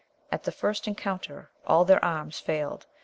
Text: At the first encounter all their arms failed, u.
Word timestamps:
At 0.31 0.45
the 0.45 0.51
first 0.51 0.87
encounter 0.87 1.51
all 1.63 1.85
their 1.85 2.03
arms 2.03 2.39
failed, 2.39 2.87
u. 2.91 2.99